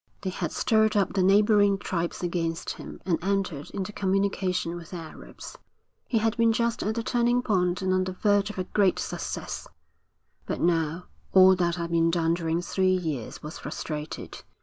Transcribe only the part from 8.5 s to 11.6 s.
a great success, but now all